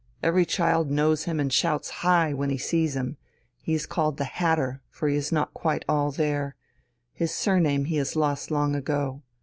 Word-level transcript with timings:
Every 0.23 0.45
child 0.47 0.89
knows 0.89 1.25
him 1.25 1.39
and 1.39 1.53
shouts 1.53 1.89
'Hi!' 2.01 2.33
when 2.33 2.49
he 2.49 2.57
sees 2.57 2.95
him; 2.95 3.17
he 3.61 3.75
is 3.75 3.85
called 3.85 4.17
'the 4.17 4.23
Hatter,' 4.23 4.81
for 4.89 5.07
he 5.07 5.15
is 5.15 5.31
not 5.31 5.53
quite 5.53 5.85
all 5.87 6.09
there; 6.09 6.55
his 7.13 7.31
surname 7.31 7.85
he 7.85 7.97
has 7.97 8.15
lost 8.15 8.49
long 8.49 8.73
ago. 8.75 9.21